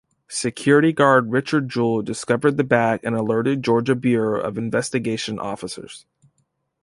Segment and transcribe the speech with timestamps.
[0.31, 6.07] Security guard Richard Jewell discovered the bag and alerted Georgia Bureau of Investigation officers.